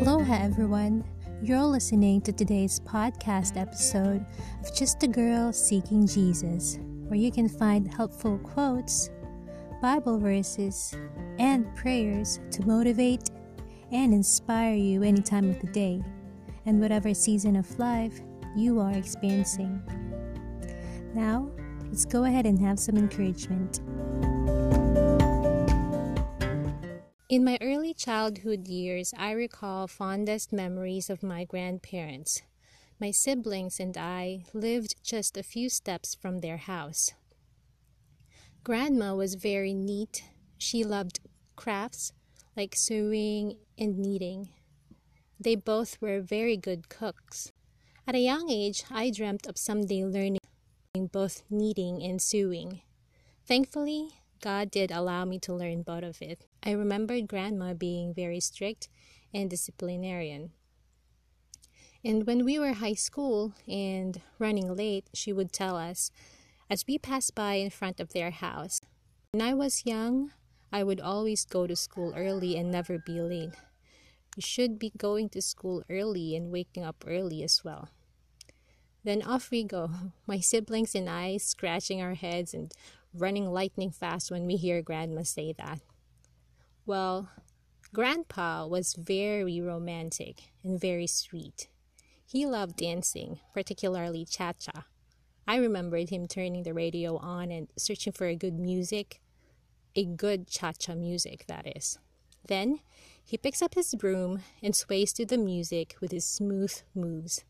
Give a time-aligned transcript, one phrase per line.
[0.00, 1.04] Aloha, everyone.
[1.42, 4.24] You're listening to today's podcast episode
[4.62, 9.10] of Just a Girl Seeking Jesus, where you can find helpful quotes,
[9.82, 10.96] Bible verses,
[11.38, 13.28] and prayers to motivate
[13.92, 16.02] and inspire you any time of the day
[16.64, 18.22] and whatever season of life
[18.56, 19.82] you are experiencing.
[21.14, 21.50] Now,
[21.88, 23.80] let's go ahead and have some encouragement.
[27.30, 32.42] In my early childhood years, I recall fondest memories of my grandparents.
[32.98, 37.12] My siblings and I lived just a few steps from their house.
[38.64, 40.24] Grandma was very neat.
[40.58, 41.20] She loved
[41.54, 42.12] crafts
[42.56, 44.48] like sewing and knitting.
[45.38, 47.52] They both were very good cooks.
[48.08, 50.40] At a young age, I dreamt of someday learning
[51.12, 52.82] both knitting and sewing.
[53.46, 56.46] Thankfully, God did allow me to learn both of it.
[56.62, 58.88] I remembered grandma being very strict
[59.34, 60.52] and disciplinarian.
[62.02, 66.10] And when we were high school and running late, she would tell us
[66.70, 68.80] as we passed by in front of their house.
[69.32, 70.32] When I was young,
[70.72, 73.54] I would always go to school early and never be late.
[74.36, 77.90] You should be going to school early and waking up early as well.
[79.04, 79.90] Then off we go,
[80.26, 82.72] my siblings and I scratching our heads and
[83.14, 85.80] running lightning fast when we hear Grandma say that.
[86.86, 87.28] Well,
[87.92, 91.68] Grandpa was very romantic and very sweet.
[92.24, 94.86] He loved dancing, particularly cha cha.
[95.48, 99.20] I remembered him turning the radio on and searching for a good music,
[99.96, 101.98] a good cha cha music, that is.
[102.46, 102.78] Then
[103.24, 107.44] he picks up his broom and sways to the music with his smooth moves.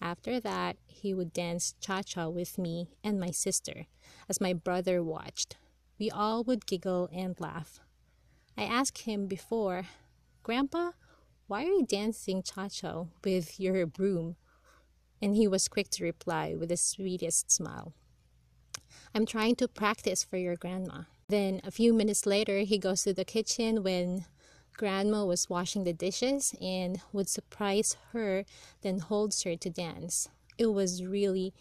[0.00, 3.86] After that, he would dance cha cha with me and my sister
[4.28, 5.56] as my brother watched.
[5.98, 7.80] We all would giggle and laugh.
[8.56, 9.86] I asked him before,
[10.42, 10.92] Grandpa,
[11.46, 14.36] why are you dancing cha cha with your broom?
[15.20, 17.92] And he was quick to reply with the sweetest smile.
[19.14, 21.02] I'm trying to practice for your grandma.
[21.28, 24.26] Then a few minutes later, he goes to the kitchen when
[24.78, 28.46] grandma was washing the dishes and would surprise her,
[28.80, 30.30] then holds her to dance.
[30.56, 31.52] It was really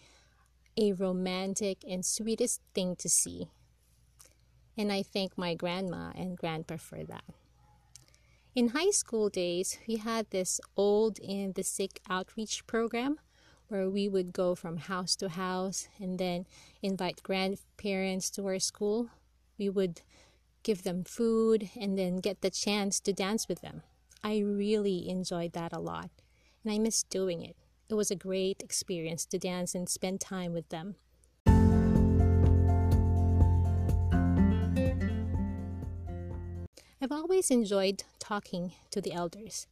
[0.77, 3.49] a romantic and sweetest thing to see.
[4.77, 7.23] And I thank my grandma and grandpa for that.
[8.55, 13.19] In high school days, we had this old and the sick outreach program
[13.67, 16.45] where we would go from house to house and then
[16.81, 19.09] invite grandparents to our school.
[19.57, 20.01] We would
[20.67, 23.83] give them food, and then get the chance to dance with them.
[24.21, 26.09] I really enjoyed that a lot,
[26.61, 27.55] and I miss doing it.
[27.87, 30.95] It was a great experience to dance and spend time with them.
[37.01, 39.67] I've always enjoyed talking to the elders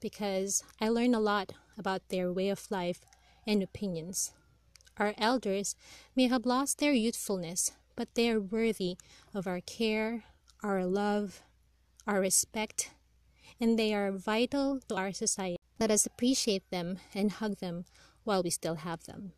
[0.00, 3.02] because I learn a lot about their way of life
[3.46, 4.32] and opinions.
[4.96, 5.76] Our elders
[6.16, 8.96] may have lost their youthfulness, but they are worthy
[9.32, 10.24] of our care,
[10.62, 11.42] our love,
[12.06, 12.90] our respect,
[13.60, 15.56] and they are vital to our society.
[15.78, 17.84] Let us appreciate them and hug them
[18.24, 19.32] while we still have them.